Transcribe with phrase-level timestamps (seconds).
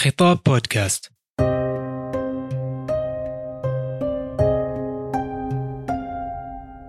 [0.00, 1.12] خطاب بودكاست.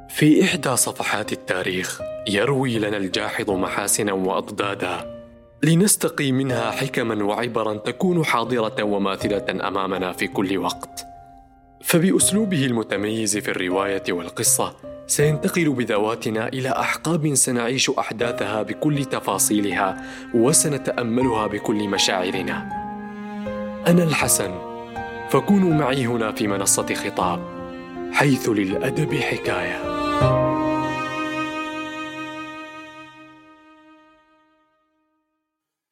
[0.09, 5.21] في إحدى صفحات التاريخ يروي لنا الجاحظ محاسنا وأضدادا
[5.63, 11.05] لنستقي منها حكما وعبرا تكون حاضرة وماثلة أمامنا في كل وقت.
[11.83, 14.75] فبأسلوبه المتميز في الرواية والقصة
[15.07, 20.01] سينتقل بذواتنا إلى أحقاب سنعيش أحداثها بكل تفاصيلها
[20.33, 22.78] وسنتأملها بكل مشاعرنا.
[23.87, 24.51] أنا الحسن.
[25.29, 27.39] فكونوا معي هنا في منصة خطاب
[28.13, 29.99] حيث للأدب حكاية.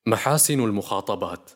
[0.08, 1.52] محاسن المخاطبات.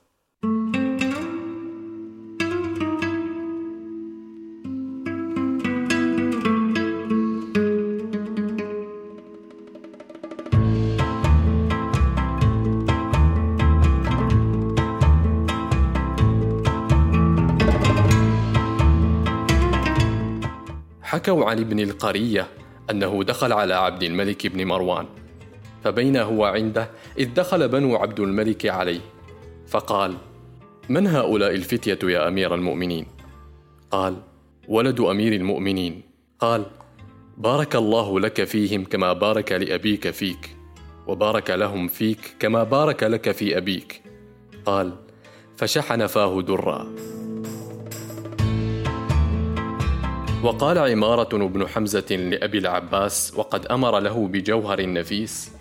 [21.11, 22.47] حكوا عن ابن القرية
[22.91, 25.05] أنه دخل على عبد الملك بن مروان
[25.83, 29.01] فبين هو عنده إذ دخل بنو عبد الملك عليه
[29.67, 30.13] فقال
[30.89, 33.05] من هؤلاء الفتية يا أمير المؤمنين؟
[33.91, 34.15] قال
[34.67, 36.01] ولد أمير المؤمنين.
[36.39, 36.65] قال
[37.37, 40.55] بارك الله لك فيهم كما بارك لأبيك فيك
[41.07, 44.01] وبارك لهم فيك كما بارك لك في أبيك.
[44.65, 44.93] قال
[45.57, 46.87] فشحن فاه درا.
[50.43, 55.51] وقال عمارة بن حمزة لأبي العباس وقد أمر له بجوهر نفيس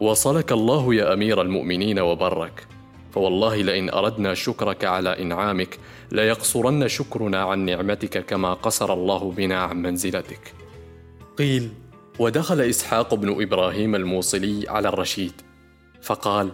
[0.00, 2.66] وصلك الله يا أمير المؤمنين وبرك.
[3.14, 5.78] فوالله لئن أردنا شكرك على إنعامك
[6.12, 10.54] ليقصرن شكرنا عن نعمتك كما قصر الله بنا عن منزلتك.
[11.38, 11.68] قيل
[12.18, 15.32] ودخل إسحاق بن إبراهيم الموصلي على الرشيد.
[16.02, 16.50] فقال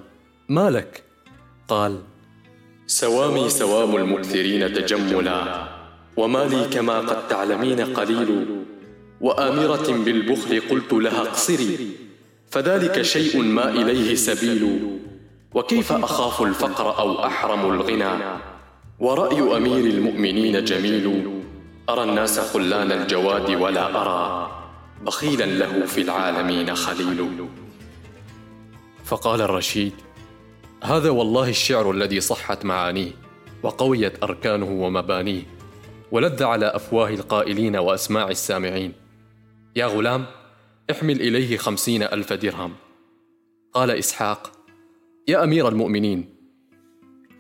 [0.49, 1.03] ما لك؟
[1.69, 2.01] قال
[2.87, 5.72] سوامي سوام المكثرين تجملا.
[6.17, 8.47] وما لي كما قد تعلمين قليل.
[9.21, 11.91] وآمرة بالبخل قلت لها اقصري.
[12.51, 14.81] فذلك شيء ما إليه سبيل.
[15.55, 18.13] وكيف أخاف الفقر أو أحرم الغنى؟
[19.01, 21.27] ورأي أمير المؤمنين جميل.
[21.89, 24.51] أرى الناس خلان الجواد ولا أرى.
[25.07, 27.49] بخيلا له في العالمين خليل.
[29.05, 29.93] فقال الرشيد
[30.85, 33.11] هذا والله الشعر الذي صحت معانيه
[33.63, 35.43] وقويت أركانه ومبانيه.
[36.13, 38.93] ولذ على أفواه القائلين وأسماع السامعين.
[39.77, 40.27] يا غلام
[40.91, 42.73] احمل إليه خمسين ألف درهم.
[43.73, 44.53] قال إسحاق
[45.29, 46.35] يا أمير المؤمنين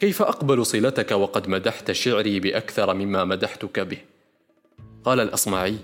[0.00, 3.98] كيف أقبل صلتك وقد مدحت شعري بأكثر مما مدحتك به؟
[5.04, 5.76] قال الأصمعي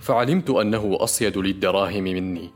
[0.00, 2.50] فعلمت أنه أصيد للدراهم مني.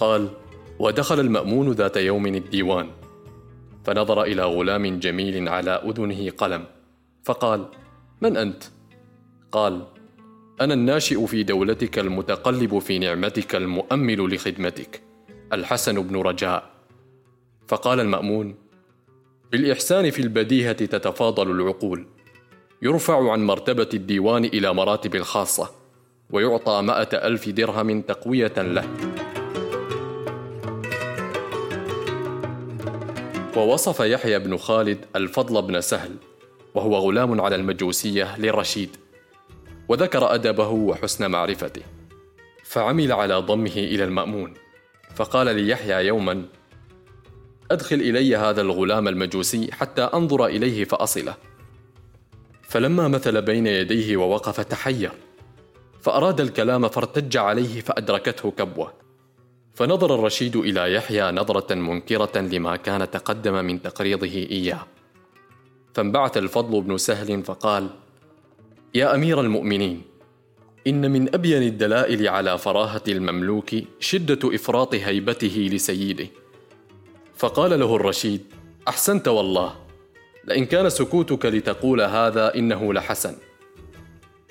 [0.00, 0.28] قال
[0.78, 2.88] ودخل المأمون ذات يوم الديوان
[3.84, 6.64] فنظر إلى غلام جميل على أذنه قلم
[7.24, 7.66] فقال
[8.20, 8.64] من أنت؟
[9.52, 9.86] قال
[10.60, 15.02] أنا الناشئ في دولتك المتقلب في نعمتك المؤمل لخدمتك
[15.52, 16.70] الحسن بن رجاء.
[17.68, 18.54] فقال المأمون
[19.52, 22.06] بالإحسان في البديهة تتفاضل العقول
[22.82, 25.70] يرفع عن مرتبة الديوان إلى مراتب الخاصة
[26.30, 28.88] ويعطى مائة ألف درهم تقوية له.
[33.60, 36.16] ووصف يحيى بن خالد الفضل بن سهل
[36.74, 38.96] وهو غلام على المجوسية للرشيد
[39.88, 41.82] وذكر أدبه وحسن معرفته
[42.64, 44.54] فعمل على ضمه إلى المأمون
[45.14, 46.44] فقال ليحيى يوما
[47.70, 51.34] أدخل إلي هذا الغلام المجوسي حتى أنظر إليه فأصله.
[52.62, 55.12] فلما مثل بين يديه ووقف تحير
[56.00, 58.92] فأراد الكلام فارتج عليه فأدركته كبوة
[59.74, 64.86] فنظر الرشيد إلى يحيى نظرة منكرة لما كان تقدم من تقريضه إياه.
[65.94, 67.88] فانبعث الفضل بن سهل فقال
[68.94, 70.02] يا أمير المؤمنين
[70.86, 73.70] إن من أبين الدلائل على فراهة المملوك
[74.00, 76.26] شدة إفراط هيبته لسيده.
[77.36, 78.42] فقال له الرشيد
[78.88, 79.74] أحسنت والله
[80.44, 83.36] لئن كان سكوتك لتقول هذا إنه لحسن.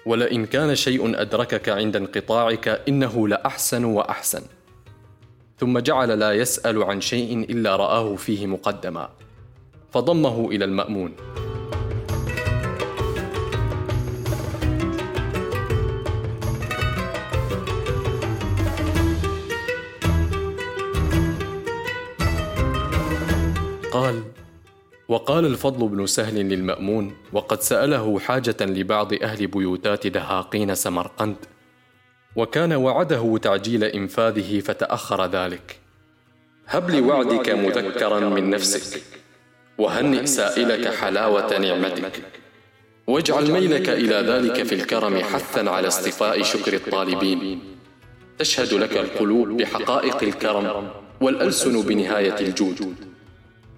[0.06, 4.42] ولئن كان شيء أدركك عند انقطاعك إنه لأحسن وأحسن.
[5.59, 9.09] ثم جعل لا يسأل عن شيء إلا رآه فيه مقدما
[9.91, 11.11] فضمه إلى المأمون.
[23.91, 24.23] قال
[25.07, 31.35] وقال الفضل بن سهل للمأمون وقد سأله حاجة لبعض أهل بيوتات دهاقين سمرقند
[32.35, 35.79] وكان وعده تعجيل إنفاذه فتأخر ذلك.
[36.67, 39.01] هب لوعدك مذكرا من نفسك
[39.77, 42.21] وهنئ سائلك حلاوة نعمتك.
[43.07, 47.61] واجعل ميلك إلى ذلك في الكرم حثا على اصطفاء شكر الطالبين.
[48.37, 50.89] تشهد لك القلوب بحقائق الكرم
[51.21, 52.95] والألسن بنهاية الجود.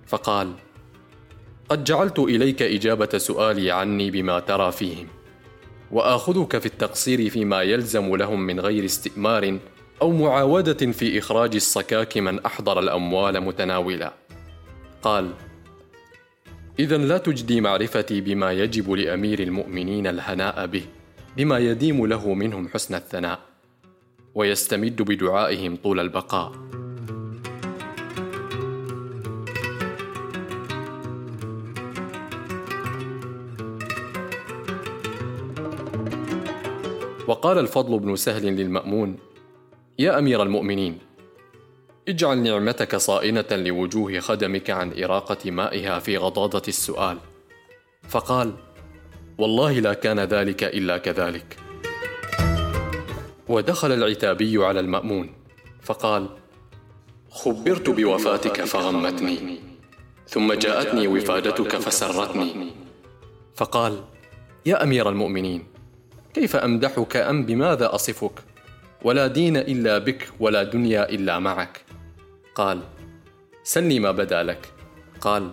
[0.07, 0.53] فقال
[1.69, 5.07] قد جعلت إليك إجابة سؤالي عني بما ترى فيهم.
[5.91, 9.59] وآخذك في التقصير فيما يلزم لهم من غير استئمار
[10.01, 14.13] أو معاودة في إخراج الصكاك من أحضر الأموال متناولا.
[15.01, 15.31] قال
[16.79, 20.83] إذا لا تجدي معرفتي بما يجب لأمير المؤمنين الهناء به
[21.37, 23.39] بما يديم له منهم حسن الثناء
[24.35, 26.51] ويستمد بدعائهم طول البقاء.
[37.41, 39.17] وقال الفضل بن سهل للمأمون
[39.99, 40.97] يا أمير المؤمنين
[42.07, 47.17] اجعل نعمتك صائنة لوجوه خدمك عن إراقة مائها في غضاضة السؤال.
[48.09, 48.53] فقال
[49.37, 51.57] والله لا كان ذلك إلا كذلك.
[53.47, 55.33] ودخل العتابي على المأمون
[55.81, 56.29] فقال
[57.29, 59.59] خبرت بوفاتك فغمتني
[60.27, 62.71] ثم جاءتني وفادتك فسرتني.
[63.55, 64.03] فقال
[64.65, 65.70] يا أمير المؤمنين
[66.33, 68.31] كيف أمدحك أم بماذا أصفك؟
[69.03, 71.81] ولا دين إلا بك ولا دنيا إلا معك.
[72.55, 72.81] قال
[73.63, 74.73] سلني ما بدا لك.
[75.21, 75.51] قال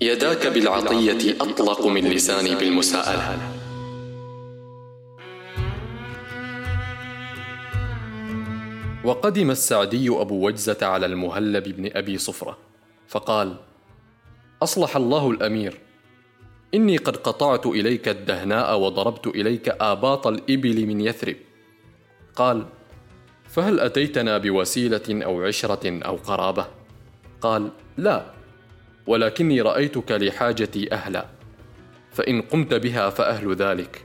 [0.00, 3.38] يداك بالعطية أطلق من لساني بالمساءلة.
[9.04, 12.58] وقدم السعدي أبو وجزة على المهلب بن أبي صفرة
[13.08, 13.56] فقال
[14.62, 15.87] أصلح الله الأمير.
[16.74, 21.36] إني قد قطعت إليك الدهناء وضربت إليك آباط الإبل من يثرب.
[22.36, 22.66] قال
[23.48, 26.66] فهل أتيتنا بوسيلة أو عشرة أو قرابة؟
[27.40, 28.24] قال لا
[29.06, 31.26] ولكني رأيتك لحاجتي أهلا
[32.12, 34.04] فإن قمت بها فأهل ذلك.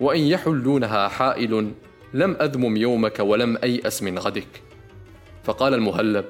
[0.00, 1.72] وإن يحلونها حائل
[2.14, 4.62] لم أذمم يومك ولم أيأس من غدك.
[5.44, 6.24] فقال المهلب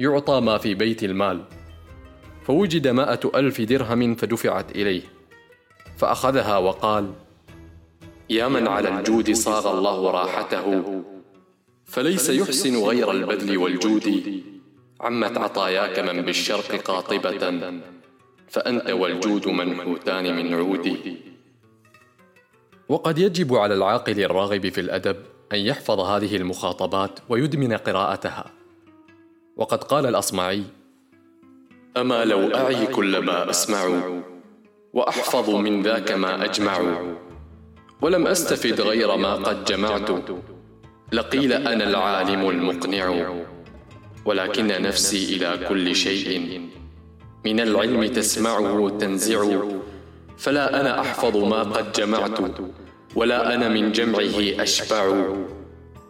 [0.00, 1.44] يعطى ما في بيت المال.
[2.48, 5.02] فوجد مائة ألف درهم فدفعت إليه
[5.96, 7.12] فأخذها وقال
[8.30, 10.82] يا من على الجود صاغ الله راحته
[11.84, 14.42] فليس يحسن غير البذل والجود
[15.00, 17.62] عمت عطاياك من بالشرق قاطبة
[18.48, 21.16] فأنت والجود منحوتان من عودي
[22.88, 25.16] وقد يجب على العاقل الراغب في الأدب
[25.52, 28.50] أن يحفظ هذه المخاطبات ويدمن قراءتها.
[29.56, 30.64] وقد قال الأصمعي
[32.00, 34.02] أما لو أعي كل ما أسمع.
[34.92, 37.02] وأحفظ من ذاك ما أجمع.
[38.02, 40.10] ولم أستفد غير ما قد جمعت.
[41.12, 43.32] لقيل أنا العالم المقنع.
[44.24, 46.60] ولكن نفسي إلى كل شيء.
[47.44, 49.60] من العلم تسمعه تنزع
[50.38, 52.38] فلا أنا أحفظ ما قد جمعت.
[53.14, 55.32] ولا أنا من جمعه أشبع.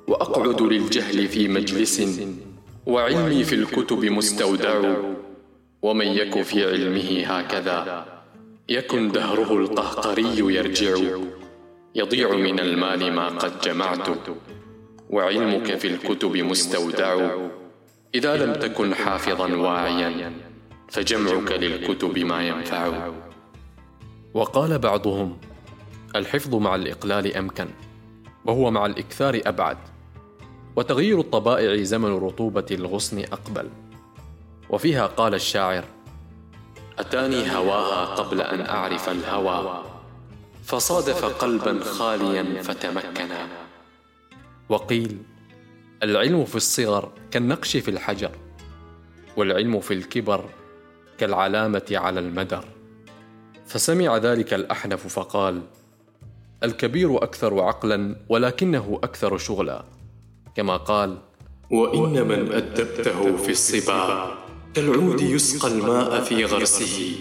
[0.08, 2.02] وأقعد للجهل في مجلس.
[2.86, 4.94] وعلمي في الكتب مستودع.
[5.82, 8.06] ومن يك في علمه هكذا.
[8.68, 10.96] يكن دهره القهقري يرجع.
[11.94, 14.08] يضيع من المال ما قد جمعت.
[15.10, 17.30] وعلمك في الكتب مستودع.
[18.14, 20.32] إذا لم تكن حافظا واعيا
[20.88, 23.10] فجمعك للكتب ما ينفع.
[24.34, 25.38] وقال بعضهم
[26.16, 27.68] الحفظ مع الإقلال أمكن
[28.44, 29.76] وهو مع الإكثار أبعد.
[30.76, 33.68] وتغيير الطبائع زمن رطوبة الغصن أقبل.
[34.70, 35.84] وفيها قال الشاعر
[36.98, 39.84] أتاني هواها قبل أن أعرف الهوى
[40.64, 43.48] فصادف قلبا خاليا فتمكنا.
[44.68, 45.18] وقيل
[46.02, 48.30] العلم في الصغر كالنقش في الحجر
[49.36, 50.44] والعلم في الكبر
[51.18, 52.64] كالعلامة على المدر.
[53.66, 55.62] فسمع ذلك الأحنف فقال
[56.62, 59.84] الكبير أكثر عقلا ولكنه أكثر شغلا
[60.54, 61.18] كما قال
[61.70, 64.47] وإن من أدبته في الصبا.
[64.74, 67.16] كالعود يسقى الماء في غرسه.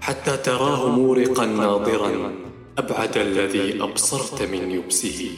[0.00, 2.32] حتى تراه مورقا ناظرا.
[2.78, 5.30] أبعد الذي أبصرت من يبسه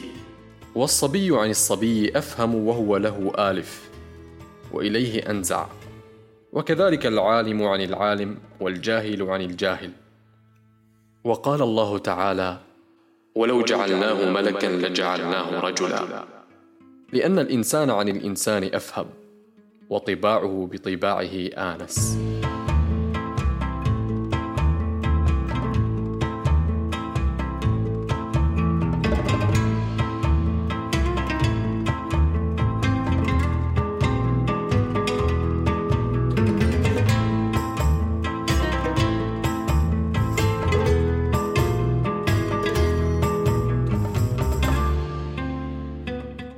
[0.75, 3.89] والصبي عن الصبي أفهم وهو له آلف
[4.71, 5.67] وإليه أنزع.
[6.53, 9.91] وكذلك العالم عن العالم والجاهل عن الجاهل.
[11.23, 12.57] وقال الله تعالى
[13.35, 16.25] ولو جعلناه ملكا لجعلناه رجلا.
[17.13, 19.05] لأن الإنسان عن الإنسان أفهم.
[19.91, 22.17] وطباعه بطباعه آنس.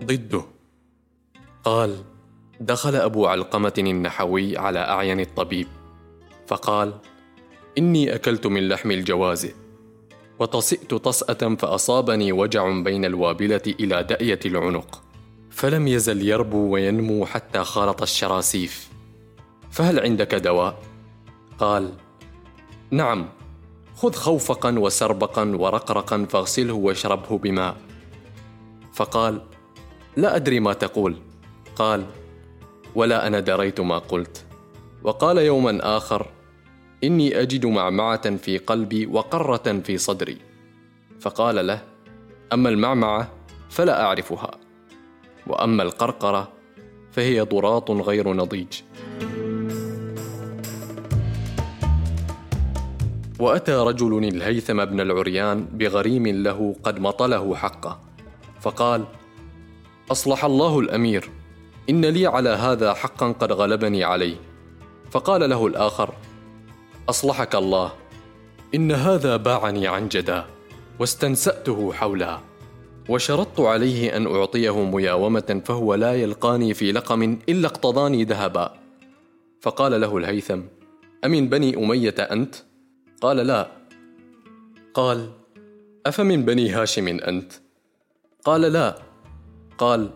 [0.07, 0.43] ضده.
[1.63, 2.12] قال
[2.63, 5.67] دخل أبو علقمة النحوي على أعين الطبيب
[6.47, 6.93] فقال
[7.77, 9.53] إني أكلت من لحم الجوازه
[10.39, 15.03] وطسئت طساه فأصابني وجع بين الوابلة إلى دأية العنق
[15.49, 18.89] فلم يزل يربو وينمو حتى خالط الشراسيف.
[19.71, 20.79] فهل عندك دواء؟
[21.59, 21.93] قال
[22.91, 23.29] نعم
[23.95, 27.77] خذ خوفقا وسربقا ورقرقا فاغسله واشربه بماء.
[28.93, 29.41] فقال
[30.17, 31.17] لا أدري ما تقول.
[31.75, 32.05] قال
[32.95, 34.45] ولا أنا دريت ما قلت.
[35.03, 36.27] وقال يوما آخر
[37.03, 40.37] إني أجد معمعة في قلبي وقرة في صدري.
[41.19, 41.83] فقال له
[42.53, 43.31] أما المعمعة
[43.69, 44.51] فلا أعرفها.
[45.47, 46.51] وأما القرقرة
[47.11, 48.81] فهي ضراط غير نضيج.
[53.39, 57.99] وأتى رجل الهيثم بن العريان بغريم له قد مطله حقه.
[58.61, 59.05] فقال
[60.11, 61.29] أصلح الله الأمير.
[61.89, 64.35] إن لي على هذا حقا قد غلبني عليه.
[65.11, 66.13] فقال له الآخر
[67.09, 67.91] أصلحك الله
[68.75, 70.45] إن هذا باعني عن جدا
[70.99, 72.39] واستنسأته حولا.
[73.09, 78.73] وشرطت عليه أن أعطيه مياومة فهو لا يلقاني في لقم إلا اقتضاني ذهبا.
[79.61, 80.59] فقال له الهيثم
[81.25, 82.55] أمن بني أمية أنت؟
[83.21, 83.67] قال لا.
[84.93, 85.31] قال
[86.05, 87.53] أفمن بني هاشم أنت؟
[88.45, 88.95] قال لا.
[89.77, 90.09] قال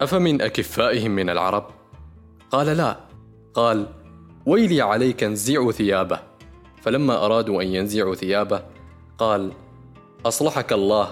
[0.00, 1.66] أفمن أكفائهم من العرب؟
[2.50, 3.00] قال لا.
[3.54, 3.86] قال
[4.46, 6.18] ويلي عليك انزعوا ثيابه.
[6.82, 8.62] فلما أرادوا أن ينزعوا ثيابه
[9.18, 9.52] قال
[10.26, 11.08] أصلحك الله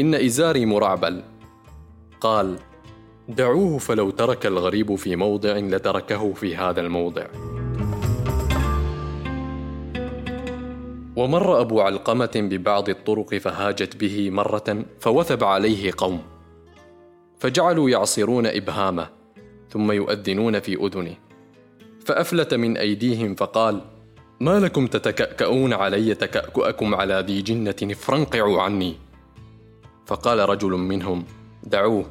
[0.00, 1.22] إن إزاري مرعبل.
[2.20, 2.58] قال
[3.28, 7.26] دعوه فلو ترك الغريب في موضع لتركه في هذا الموضع.
[11.16, 16.33] ومر أبو علقمة ببعض الطرق فهاجت به مرة فوثب عليه قوم.
[17.44, 19.08] فجعلوا يعصرون إبهامه
[19.70, 21.16] ثم يؤذنون في أذنه.
[22.04, 23.80] فأفلت من أيديهم فقال
[24.40, 28.96] ما لكم تتكأكؤون علي تكأكؤكم على ذي جنة افرنقعوا عني.
[30.06, 31.24] فقال رجل منهم
[31.64, 32.06] دعوه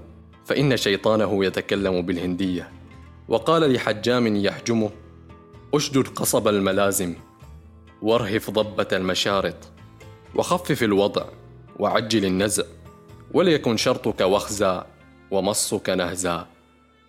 [0.45, 2.69] فإن شيطانه يتكلم بالهندية.
[3.27, 4.89] وقال لحجام يحجمه
[5.73, 7.15] أشدد قصب الملازم
[8.01, 9.57] وارهف ضبة المشارط
[10.35, 11.25] وخفف الوضع
[11.79, 12.63] وعجل النزع
[13.33, 14.92] وليكن شرطك وخزا
[15.33, 16.47] ومصك نهزا.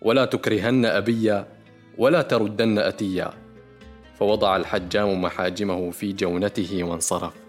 [0.01, 1.47] ولا تكرهن أبيا
[1.97, 3.33] ولا تردن أتيا.
[4.19, 7.44] فوضع الحجام محاجمه في جونته وانصرف.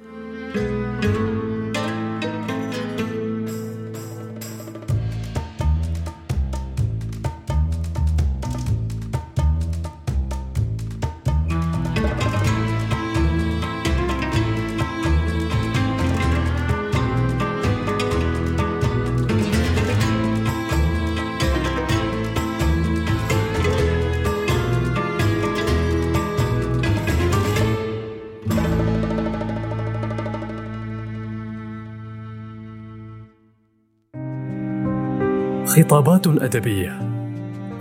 [35.87, 36.99] خطابات أدبية.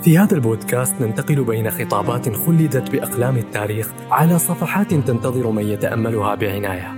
[0.04, 6.96] في هذا البودكاست ننتقل بين خطابات خلدت بأقلام التاريخ على صفحات تنتظر من يتأملها بعناية.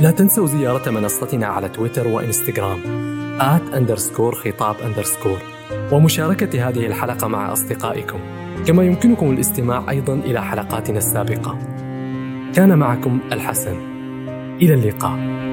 [0.00, 2.78] لا تنسوا زيارة منصتنا على تويتر وإنستغرام
[3.40, 5.38] آت أندرسكور خطاب أندرسكور
[5.92, 8.18] ومشاركة هذه الحلقة مع أصدقائكم.
[8.66, 11.58] كما يمكنكم الاستماع أيضا إلى حلقاتنا السابقة.
[12.54, 13.76] كان معكم الحسن.
[14.62, 15.47] إلى اللقاء.